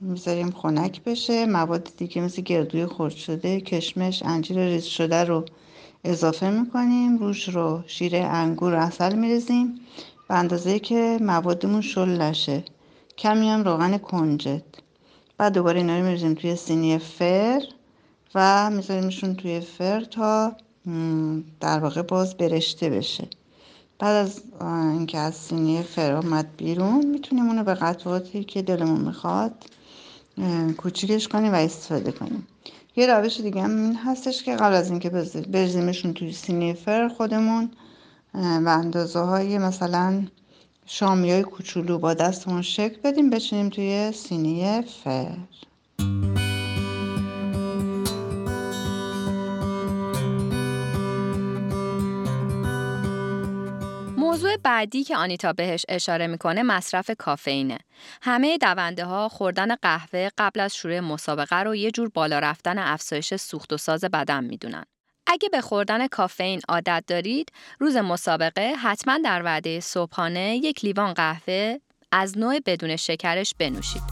می‌ذاریم 0.00 0.50
خنک 0.50 1.04
بشه. 1.04 1.46
مواد 1.46 1.88
دیگه 1.96 2.22
مثل 2.22 2.42
گردوی 2.42 2.86
خرد 2.86 3.14
شده 3.14 3.60
کشمش 3.60 4.22
انجیر 4.22 4.64
ریز 4.64 4.84
شده 4.84 5.24
رو 5.24 5.44
اضافه 6.04 6.50
می‌کنیم. 6.50 7.18
روش 7.18 7.48
رو 7.48 7.82
شیر 7.86 8.16
انگور 8.16 8.74
اصل 8.74 9.14
میریزیم. 9.14 9.80
به 10.28 10.34
اندازه 10.34 10.78
که 10.78 11.18
موادمون 11.20 11.80
شل 11.80 12.08
نشه. 12.22 12.64
کمی 13.18 13.48
هم 13.48 13.64
روغن 13.64 13.98
کنجد 13.98 14.62
بعد 15.38 15.52
دوباره 15.52 15.78
اینا 15.78 15.98
رو 15.98 16.04
میریزیم 16.04 16.34
توی 16.34 16.56
سینی 16.56 16.98
فر. 16.98 17.62
و 18.34 18.70
میذاریمشون 18.70 19.34
توی 19.34 19.60
فر 19.60 20.00
تا 20.00 20.56
در 21.60 21.78
واقع 21.78 22.02
باز 22.02 22.36
برشته 22.36 22.90
بشه. 22.90 23.28
بعد 23.98 24.26
از 24.26 24.42
اینکه 24.60 25.18
از 25.18 25.34
سینی 25.34 25.82
فر 25.82 26.12
آمد 26.12 26.56
بیرون 26.56 27.06
می‌تونیم 27.06 27.46
اونو 27.46 27.64
به 27.64 27.74
قطعاتی 27.74 28.44
که 28.44 28.62
دلمون 28.62 29.00
می‌خواد 29.00 29.64
کوچیکش 30.76 31.28
کنیم 31.28 31.52
و 31.52 31.56
استفاده 31.56 32.12
کنیم. 32.12 32.46
یه 32.96 33.06
روش 33.06 33.40
دیگه 33.40 33.62
هم 33.62 33.82
این 33.82 33.96
هستش 33.96 34.42
که 34.42 34.56
قبل 34.56 34.74
از 34.74 34.90
اینکه 34.90 35.10
بریزیمشون 35.50 36.14
توی 36.14 36.32
سینی 36.32 36.74
فر 36.74 37.08
خودمون 37.08 37.70
و 38.34 38.68
اندازه 38.68 39.18
های 39.18 39.58
مثلا 39.58 40.26
شامی 40.86 41.30
های 41.30 41.42
کوچولو 41.42 41.98
با 41.98 42.14
دستمون 42.14 42.62
شکل 42.62 43.00
بدیم 43.04 43.30
بچینیم 43.30 43.68
توی 43.68 44.12
سینی 44.12 44.82
فر. 44.82 45.36
موضوع 54.40 54.56
بعدی 54.56 55.04
که 55.04 55.16
آنیتا 55.16 55.52
بهش 55.52 55.84
اشاره 55.88 56.26
می‌کنه 56.26 56.62
مصرف 56.62 57.10
کافئینه. 57.18 57.78
همه 58.22 58.58
دونده 58.58 59.04
ها 59.04 59.28
خوردن 59.28 59.74
قهوه 59.74 60.28
قبل 60.38 60.60
از 60.60 60.74
شروع 60.74 61.00
مسابقه 61.00 61.56
رو 61.56 61.76
یه 61.76 61.90
جور 61.90 62.08
بالا 62.08 62.38
رفتن 62.38 62.78
افزایش 62.78 63.34
سوخت 63.34 63.72
و 63.72 63.76
ساز 63.76 64.04
بدن 64.04 64.44
می‌دونن. 64.44 64.84
اگه 65.26 65.48
به 65.48 65.60
خوردن 65.60 66.06
کافئین 66.06 66.60
عادت 66.68 67.04
دارید، 67.06 67.52
روز 67.78 67.96
مسابقه 67.96 68.72
حتما 68.82 69.18
در 69.24 69.42
وعده 69.44 69.80
صبحانه 69.80 70.56
یک 70.56 70.84
لیوان 70.84 71.14
قهوه 71.14 71.78
از 72.12 72.38
نوع 72.38 72.60
بدون 72.66 72.96
شکرش 72.96 73.54
بنوشید. 73.58 74.02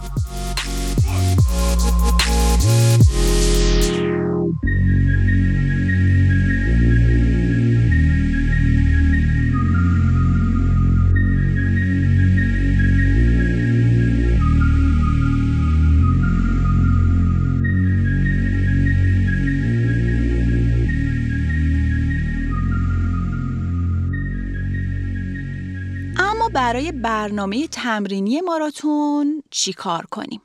برای 26.68 26.92
برنامه 26.92 27.68
تمرینی 27.68 28.40
ماراتون 28.40 29.42
چی 29.50 29.72
کار 29.72 30.06
کنیم؟ 30.06 30.40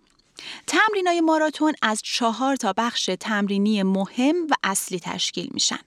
های 1.08 1.22
ماراتون 1.22 1.74
از 1.82 2.02
چهار 2.02 2.56
تا 2.56 2.74
بخش 2.78 3.10
تمرینی 3.20 3.84
مهم 3.84 4.36
و 4.50 4.54
اصلی 4.64 5.00
تشکیل 5.00 5.50
میشن. 5.54 5.80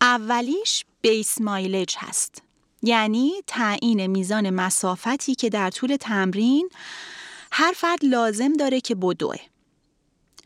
اولیش 0.00 0.84
بیس 1.00 1.40
مایلج 1.40 1.96
هست. 1.98 2.42
یعنی 2.82 3.32
تعیین 3.46 4.06
میزان 4.06 4.50
مسافتی 4.50 5.34
که 5.34 5.50
در 5.50 5.70
طول 5.70 5.96
تمرین 5.96 6.68
هر 7.52 7.72
فرد 7.76 8.04
لازم 8.04 8.52
داره 8.52 8.80
که 8.80 8.94
بدوه. 8.94 9.36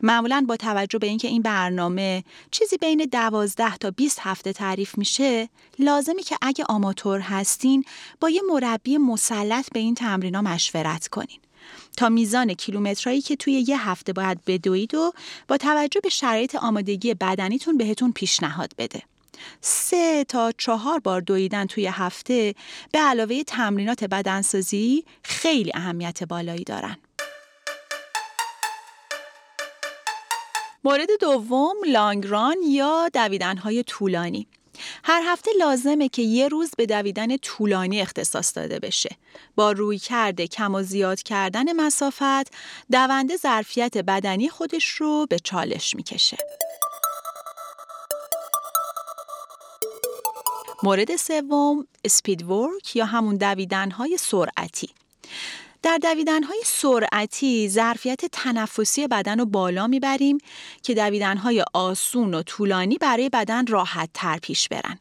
معمولا 0.01 0.45
با 0.47 0.57
توجه 0.57 0.99
به 0.99 1.07
اینکه 1.07 1.27
این 1.27 1.41
برنامه 1.41 2.23
چیزی 2.51 2.77
بین 2.77 3.07
12 3.11 3.77
تا 3.77 3.91
20 3.91 4.19
هفته 4.21 4.53
تعریف 4.53 4.97
میشه 4.97 5.49
لازمی 5.79 6.23
که 6.23 6.37
اگه 6.41 6.63
آماتور 6.69 7.19
هستین 7.19 7.83
با 8.19 8.29
یه 8.29 8.41
مربی 8.51 8.97
مسلط 8.97 9.69
به 9.73 9.79
این 9.79 9.95
تمرینا 9.95 10.41
مشورت 10.41 11.07
کنین 11.07 11.39
تا 11.97 12.09
میزان 12.09 12.53
کیلومترایی 12.53 13.21
که 13.21 13.35
توی 13.35 13.53
یه 13.67 13.89
هفته 13.89 14.13
باید 14.13 14.45
بدوید 14.47 14.95
و 14.95 15.13
با 15.47 15.57
توجه 15.57 15.99
به 15.99 16.09
شرایط 16.09 16.55
آمادگی 16.55 17.13
بدنیتون 17.13 17.77
بهتون 17.77 18.11
پیشنهاد 18.11 18.71
بده. 18.77 19.01
سه 19.61 20.23
تا 20.23 20.51
چهار 20.57 20.99
بار 20.99 21.21
دویدن 21.21 21.65
توی 21.65 21.87
هفته 21.87 22.55
به 22.91 22.99
علاوه 22.99 23.43
تمرینات 23.43 24.03
بدنسازی 24.03 25.05
خیلی 25.23 25.71
اهمیت 25.75 26.23
بالایی 26.23 26.63
دارن. 26.63 26.97
مورد 30.83 31.09
دوم 31.21 31.75
لانگران 31.87 32.55
یا 32.63 33.09
دویدنهای 33.13 33.83
طولانی 33.83 34.47
هر 35.03 35.21
هفته 35.25 35.51
لازمه 35.59 36.09
که 36.09 36.21
یه 36.21 36.47
روز 36.47 36.71
به 36.77 36.85
دویدن 36.85 37.37
طولانی 37.37 38.01
اختصاص 38.01 38.57
داده 38.57 38.79
بشه. 38.79 39.15
با 39.55 39.71
روی 39.71 39.99
کرده 39.99 40.47
کم 40.47 40.75
و 40.75 40.83
زیاد 40.83 41.23
کردن 41.23 41.73
مسافت، 41.73 42.53
دونده 42.91 43.37
ظرفیت 43.37 43.97
بدنی 43.97 44.49
خودش 44.49 44.87
رو 44.87 45.27
به 45.29 45.39
چالش 45.39 45.95
می‌کشه. 45.95 46.37
مورد 50.83 51.15
سوم 51.15 51.87
اسپید 52.03 52.43
ورک 52.49 52.95
یا 52.95 53.05
همون 53.05 53.35
دویدنهای 53.35 54.17
سرعتی. 54.17 54.89
در 55.83 55.97
دویدنهای 55.97 56.61
سرعتی 56.65 57.69
ظرفیت 57.69 58.25
تنفسی 58.25 59.07
بدن 59.07 59.39
رو 59.39 59.45
بالا 59.45 59.87
می‌بریم 59.87 60.37
که 60.83 60.93
دویدنهای 60.93 61.63
آسون 61.73 62.33
و 62.33 62.43
طولانی 62.43 62.97
برای 62.97 63.29
بدن 63.29 63.67
راحت 63.67 64.09
تر 64.13 64.37
پیش 64.37 64.69
برن. 64.69 64.99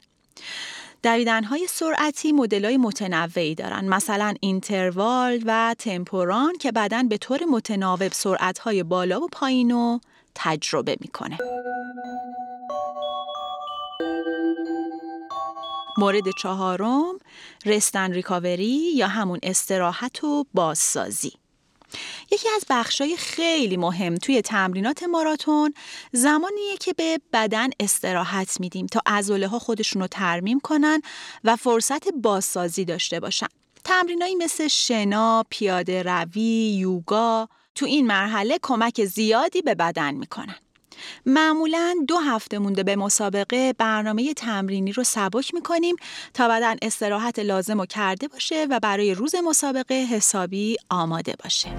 دویدنهای 1.02 1.66
سرعتی 1.66 2.32
مدلای 2.32 2.76
متنوعی 2.76 3.54
دارن 3.54 3.88
مثلا 3.88 4.34
اینتروال 4.40 5.42
و 5.46 5.74
تمپوران 5.78 6.58
که 6.58 6.72
بدن 6.72 7.08
به 7.08 7.18
طور 7.18 7.44
متناوب 7.50 8.12
سرعتهای 8.12 8.82
بالا 8.82 9.20
و 9.20 9.28
پایین 9.32 9.70
رو 9.70 10.00
تجربه 10.34 10.96
می‌کنه. 11.00 11.38
مورد 15.98 16.30
چهارم 16.38 17.18
رستن 17.64 18.12
ریکاوری 18.12 18.92
یا 18.94 19.08
همون 19.08 19.38
استراحت 19.42 20.24
و 20.24 20.44
بازسازی 20.54 21.32
یکی 22.32 22.48
از 22.56 22.64
بخشای 22.70 23.16
خیلی 23.16 23.76
مهم 23.76 24.14
توی 24.14 24.42
تمرینات 24.42 25.02
ماراتون 25.02 25.74
زمانیه 26.12 26.76
که 26.76 26.92
به 26.92 27.20
بدن 27.32 27.70
استراحت 27.80 28.60
میدیم 28.60 28.86
تا 28.86 29.00
عضله 29.06 29.48
ها 29.48 29.58
خودشون 29.58 30.02
رو 30.02 30.08
ترمیم 30.08 30.60
کنن 30.60 31.02
و 31.44 31.56
فرصت 31.56 32.08
بازسازی 32.08 32.84
داشته 32.84 33.20
باشن. 33.20 33.46
تمرینایی 33.84 34.34
مثل 34.34 34.68
شنا، 34.68 35.44
پیاده 35.50 36.02
روی، 36.02 36.76
یوگا 36.78 37.48
تو 37.74 37.86
این 37.86 38.06
مرحله 38.06 38.58
کمک 38.62 39.04
زیادی 39.04 39.62
به 39.62 39.74
بدن 39.74 40.14
می‌کنن. 40.14 40.56
معمولا 41.26 41.94
دو 42.08 42.16
هفته 42.16 42.58
مونده 42.58 42.82
به 42.82 42.96
مسابقه 42.96 43.72
برنامه 43.72 44.34
تمرینی 44.34 44.92
رو 44.92 45.04
سبک 45.04 45.54
می‌کنیم 45.54 45.96
تا 46.34 46.48
بدن 46.48 46.76
استراحت 46.82 47.38
لازم 47.38 47.80
رو 47.80 47.86
کرده 47.86 48.28
باشه 48.28 48.66
و 48.70 48.80
برای 48.80 49.14
روز 49.14 49.34
مسابقه 49.44 49.94
حسابی 49.94 50.76
آماده 50.90 51.34
باشه. 51.42 51.70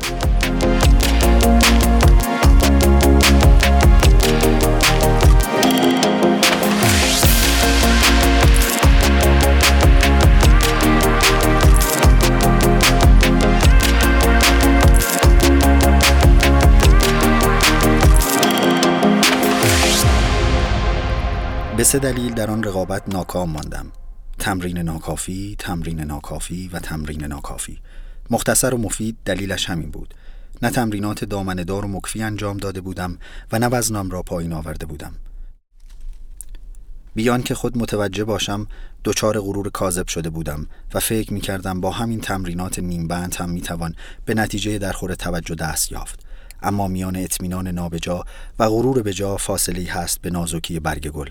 به 21.78 21.84
سه 21.84 22.00
دلیل 22.00 22.34
در 22.34 22.52
آن 22.52 22.64
رقابت 22.64 23.10
ناکام 23.10 23.50
ماندم. 23.50 23.92
تمرین 24.40 24.78
ناکافی، 24.78 25.56
تمرین 25.60 26.00
ناکافی 26.00 26.68
و 26.74 26.80
تمرین 26.80 27.24
ناکافی. 27.24 27.80
مختصر 28.30 28.74
و 28.74 28.78
مفید 28.78 29.18
دلیلش 29.26 29.70
همین 29.70 29.92
بود. 29.92 30.14
نه 30.62 30.70
تمرینات 30.70 31.26
دامندار 31.26 31.86
و 31.86 31.88
مکفی 31.88 32.24
انجام 32.24 32.58
داده 32.58 32.82
بودم 32.82 33.18
و 33.52 33.60
نه 33.60 33.68
وزنم 33.68 34.10
را 34.10 34.24
پایین 34.24 34.54
آورده 34.54 34.86
بودم. 34.86 35.14
بیان 37.16 37.44
که 37.44 37.56
خود 37.56 37.78
متوجه 37.78 38.24
باشم 38.24 38.68
دچار 39.06 39.40
غرور 39.40 39.70
کاذب 39.70 40.08
شده 40.08 40.30
بودم 40.30 40.68
و 40.94 41.00
فکر 41.00 41.34
می 41.34 41.42
کردم 41.42 41.82
با 41.82 41.92
همین 41.92 42.22
تمرینات 42.22 42.80
نیمبند 42.80 43.36
هم 43.36 43.50
می 43.50 43.62
توان 43.62 43.96
به 44.26 44.34
نتیجه 44.34 44.78
درخور 44.78 45.16
توجه 45.16 45.56
دست 45.56 45.92
یافت. 45.92 46.20
اما 46.62 46.88
میان 46.88 47.16
اطمینان 47.16 47.68
نابجا 47.68 48.24
و 48.60 48.70
غرور 48.70 49.02
بجا 49.02 49.38
فاصله 49.38 49.92
هست 49.92 50.22
به 50.22 50.30
نازکی 50.30 50.80
برگ 50.80 51.10
گل. 51.10 51.30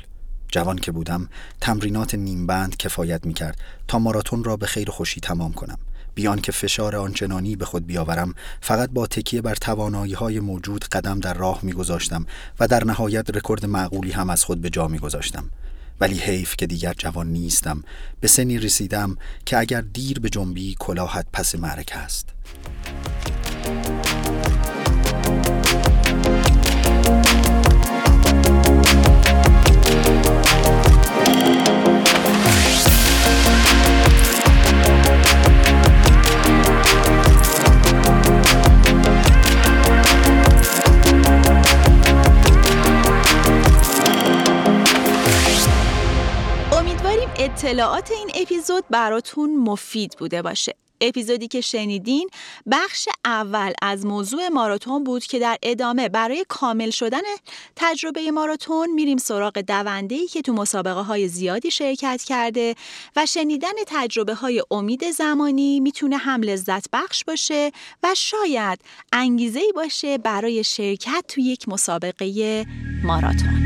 جوان 0.57 0.77
که 0.77 0.93
بودم 0.93 1.29
تمرینات 1.61 2.15
نیمبند 2.15 2.77
کفایت 2.77 3.27
می 3.27 3.35
کرد 3.35 3.61
تا 3.89 3.99
ماراتون 3.99 4.45
را 4.45 4.57
به 4.57 4.67
خیر 4.67 4.91
خوشی 4.91 5.21
تمام 5.21 5.53
کنم. 5.53 5.79
بیان 6.15 6.41
که 6.41 6.53
فشار 6.53 6.97
آنچنانی 6.97 7.57
به 7.57 7.65
خود 7.65 7.87
بیاورم 7.87 8.35
فقط 8.61 8.91
با 8.91 9.07
تکیه 9.07 9.43
بر 9.43 9.55
توانایی 9.55 10.13
های 10.13 10.41
موجود 10.41 10.85
قدم 10.85 11.21
در 11.21 11.35
راه 11.35 11.61
می 11.63 11.73
گذاشتم 11.73 12.27
و 12.61 12.69
در 12.69 12.85
نهایت 12.85 13.37
رکورد 13.37 13.67
معقولی 13.67 14.13
هم 14.13 14.31
از 14.31 14.45
خود 14.45 14.61
به 14.61 14.71
جا 14.71 14.89
می 14.89 14.99
گذاشتم 14.99 15.51
ولی 16.01 16.19
حیف 16.19 16.57
که 16.57 16.67
دیگر 16.67 16.95
جوان 16.99 17.27
نیستم 17.27 17.85
به 18.21 18.29
سنی 18.29 18.59
رسیدم 18.59 19.17
که 19.47 19.59
اگر 19.59 19.81
دیر 19.81 20.21
به 20.21 20.31
جنبی 20.31 20.77
کلاهت 20.79 21.27
پس 21.33 21.55
معرکه 21.55 21.97
است. 21.97 22.29
اطلاعات 47.77 48.11
این 48.11 48.31
اپیزود 48.35 48.85
براتون 48.91 49.57
مفید 49.57 50.17
بوده 50.19 50.43
باشه. 50.43 50.75
اپیزودی 51.01 51.49
که 51.49 51.61
شنیدین 51.61 52.29
بخش 52.71 53.09
اول 53.25 53.73
از 53.83 54.07
موضوع 54.07 54.49
ماراتون 54.49 55.05
بود 55.05 55.25
که 55.25 55.39
در 55.39 55.57
ادامه 55.63 56.09
برای 56.09 56.45
کامل 56.49 56.91
شدن 56.91 57.21
تجربه 57.77 58.31
ماراتون 58.31 58.93
میریم 58.95 59.19
سراغ 59.19 59.59
دوندهی 59.59 60.27
که 60.27 60.43
تو 60.43 60.53
مسابقه 60.53 61.01
های 61.01 61.29
زیادی 61.29 61.71
شرکت 61.71 62.23
کرده 62.23 62.75
و 63.17 63.27
شنیدن 63.27 63.75
تجربه 63.87 64.35
های 64.35 64.63
امید 64.71 65.11
زمانی 65.11 65.81
می‌تونه 65.81 66.17
هم 66.17 66.43
لذت 66.43 66.87
بخش 66.93 67.25
باشه 67.25 67.73
و 68.03 68.15
شاید 68.17 68.81
انگیزه 69.13 69.61
باشه 69.75 70.19
برای 70.19 70.65
شرکت 70.65 71.25
تو 71.29 71.41
یک 71.41 71.69
مسابقه 71.69 72.67
ماراتون 73.05 73.66